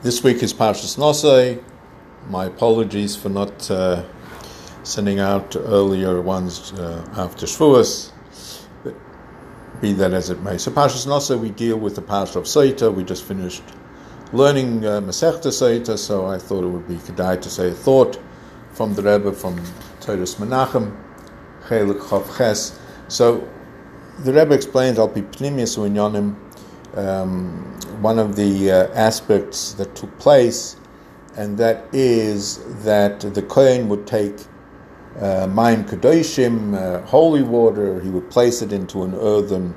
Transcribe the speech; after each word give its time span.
This 0.00 0.22
week 0.22 0.44
is 0.44 0.54
Parshas 0.54 0.96
Nosei. 0.96 1.60
My 2.28 2.44
apologies 2.44 3.16
for 3.16 3.30
not 3.30 3.68
uh, 3.68 4.04
sending 4.84 5.18
out 5.18 5.56
earlier 5.56 6.20
ones 6.20 6.72
uh, 6.74 7.04
after 7.16 7.46
Shavuos. 7.46 8.12
But 8.84 8.94
be 9.80 9.92
that 9.94 10.12
as 10.12 10.30
it 10.30 10.40
may. 10.40 10.56
So 10.56 10.70
Parshas 10.70 11.04
Nosei, 11.08 11.36
we 11.36 11.50
deal 11.50 11.78
with 11.78 11.96
the 11.96 12.02
Parsha 12.02 12.36
of 12.36 12.44
Soita. 12.44 12.94
We 12.94 13.02
just 13.02 13.24
finished 13.24 13.64
learning 14.32 14.86
uh, 14.86 15.00
Masechta 15.00 15.48
Soita, 15.48 15.98
so 15.98 16.26
I 16.26 16.38
thought 16.38 16.62
it 16.62 16.68
would 16.68 16.86
be 16.86 16.94
kedai 16.94 17.42
to 17.42 17.50
say 17.50 17.70
a 17.70 17.74
thought 17.74 18.20
from 18.70 18.94
the 18.94 19.02
Rebbe 19.02 19.32
from 19.32 19.58
Toras 19.98 20.36
Menachem, 20.36 20.96
Chelek 21.64 22.08
Chaf 22.08 22.38
Ches. 22.38 22.78
So 23.08 23.48
the 24.20 24.32
Rebbe 24.32 24.54
explains, 24.54 24.96
I'll 24.96 25.08
be 25.08 25.22
Pnimius 25.22 25.76
Unyonim, 25.76 26.36
um, 26.94 27.78
one 28.00 28.18
of 28.18 28.36
the 28.36 28.70
uh, 28.70 28.88
aspects 28.94 29.72
that 29.74 29.94
took 29.94 30.16
place, 30.18 30.76
and 31.36 31.56
that 31.58 31.84
is 31.92 32.58
that 32.84 33.20
the 33.20 33.42
Kohen 33.42 33.88
would 33.88 34.06
take 34.06 34.34
uh, 35.16 35.46
Mayim 35.48 35.88
Kadoshim, 35.88 36.74
uh, 36.74 37.04
holy 37.06 37.42
water, 37.42 38.00
he 38.00 38.08
would 38.08 38.30
place 38.30 38.62
it 38.62 38.72
into 38.72 39.02
an 39.02 39.14
earthen 39.14 39.76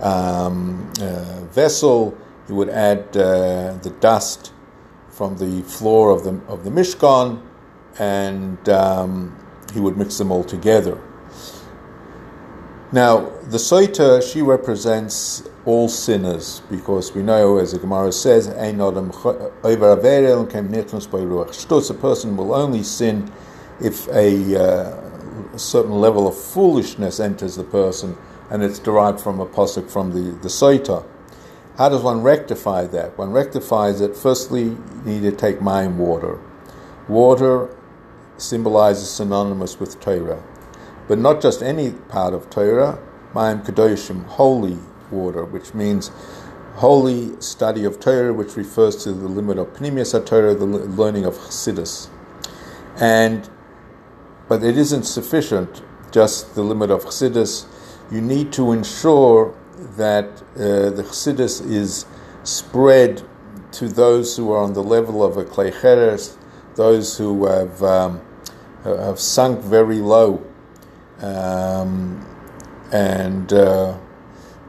um, 0.00 0.90
uh, 1.00 1.40
vessel, 1.50 2.16
he 2.46 2.52
would 2.52 2.68
add 2.68 3.16
uh, 3.16 3.74
the 3.82 3.94
dust 4.00 4.52
from 5.08 5.36
the 5.38 5.62
floor 5.62 6.10
of 6.10 6.24
the, 6.24 6.40
of 6.46 6.64
the 6.64 6.70
Mishkan, 6.70 7.40
and 7.98 8.68
um, 8.68 9.38
he 9.72 9.80
would 9.80 9.96
mix 9.96 10.18
them 10.18 10.30
all 10.30 10.44
together. 10.44 11.00
Now, 12.90 13.30
the 13.44 13.56
Soita, 13.56 14.22
she 14.22 14.42
represents 14.42 15.48
all 15.64 15.88
sinners 15.88 16.60
because 16.70 17.14
we 17.14 17.22
know, 17.22 17.56
as 17.58 17.72
the 17.72 17.78
Gemara 17.78 18.12
says, 18.12 18.48
a 18.48 18.72
person 21.94 22.36
will 22.36 22.54
only 22.54 22.82
sin 22.82 23.32
if 23.80 24.08
a, 24.08 24.56
uh, 24.56 25.00
a, 25.54 25.58
certain 25.58 25.92
level 25.92 26.26
of 26.26 26.36
foolishness 26.36 27.20
enters 27.20 27.56
the 27.56 27.64
person, 27.64 28.16
and 28.50 28.62
it's 28.62 28.78
derived 28.78 29.20
from 29.20 29.40
a 29.40 29.46
posuk 29.46 29.90
from 29.90 30.12
the, 30.12 30.32
the 30.42 30.48
Soita. 30.48 31.04
How 31.78 31.88
does 31.88 32.02
one 32.02 32.22
rectify 32.22 32.86
that? 32.88 33.16
One 33.16 33.32
rectifies 33.32 34.00
it, 34.00 34.16
firstly, 34.16 34.64
you 34.64 35.02
need 35.04 35.22
to 35.22 35.32
take 35.32 35.60
Mayim 35.60 35.96
water. 35.96 36.38
Water 37.08 37.74
symbolizes 38.36 39.10
synonymous 39.10 39.80
with 39.80 39.98
Torah 40.00 40.42
but 41.08 41.18
not 41.18 41.40
just 41.40 41.62
any 41.62 41.92
part 41.92 42.34
of 42.34 42.48
Torah, 42.50 42.98
Mayim 43.34 43.64
Kedoshim, 43.64 44.24
holy 44.24 44.78
which 45.12 45.74
means 45.74 46.10
holy 46.76 47.40
study 47.40 47.84
of 47.84 48.00
Torah, 48.00 48.32
which 48.32 48.56
refers 48.56 48.96
to 49.04 49.12
the 49.12 49.28
limud 49.28 49.58
of 49.58 49.72
Pnimius 49.74 50.14
Torah, 50.26 50.54
the 50.54 50.64
learning 50.66 51.24
of 51.24 51.34
Chassidus. 51.34 52.08
And 52.96 53.48
but 54.48 54.62
it 54.64 54.76
isn't 54.76 55.04
sufficient, 55.04 55.82
just 56.10 56.54
the 56.54 56.62
limud 56.62 56.90
of 56.90 57.04
Chassidus. 57.04 57.66
You 58.10 58.20
need 58.20 58.52
to 58.54 58.72
ensure 58.72 59.54
that 59.96 60.26
uh, 60.56 60.90
the 60.90 61.04
Chassidus 61.04 61.60
is 61.70 62.06
spread 62.44 63.22
to 63.72 63.88
those 63.88 64.36
who 64.36 64.52
are 64.52 64.62
on 64.62 64.74
the 64.74 64.82
level 64.82 65.24
of 65.24 65.36
a 65.36 65.44
Kleicheres, 65.44 66.36
those 66.74 67.16
who 67.16 67.46
have, 67.46 67.82
um, 67.82 68.20
have 68.84 69.18
sunk 69.18 69.60
very 69.60 69.98
low 69.98 70.44
um, 71.20 72.26
and 72.92 73.52
uh, 73.52 73.96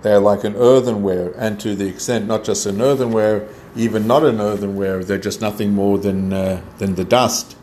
they're 0.03 0.19
like 0.19 0.43
an 0.43 0.55
earthenware, 0.55 1.33
and 1.37 1.59
to 1.61 1.75
the 1.75 1.87
extent 1.87 2.27
not 2.27 2.43
just 2.43 2.65
an 2.65 2.81
earthenware, 2.81 3.47
even 3.75 4.05
not 4.05 4.23
an 4.23 4.39
earthenware, 4.39 5.03
they're 5.03 5.17
just 5.17 5.41
nothing 5.41 5.73
more 5.73 5.97
than 5.97 6.31
uh, 6.33 6.61
than 6.77 6.95
the 6.95 7.05
dust. 7.05 7.57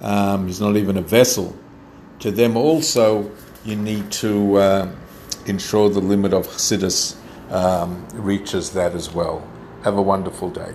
Um, 0.00 0.48
it's 0.48 0.60
not 0.60 0.76
even 0.76 0.96
a 0.96 1.02
vessel. 1.02 1.56
To 2.18 2.30
them 2.30 2.56
also, 2.56 3.30
you 3.64 3.76
need 3.76 4.10
to 4.12 4.56
uh, 4.56 4.90
ensure 5.46 5.88
the 5.88 6.00
limud 6.00 6.32
of 6.32 6.46
chassidus 6.48 7.16
um, 7.50 8.06
reaches 8.12 8.70
that 8.72 8.94
as 8.94 9.12
well. 9.14 9.46
Have 9.84 9.96
a 9.96 10.02
wonderful 10.02 10.50
day. 10.50 10.74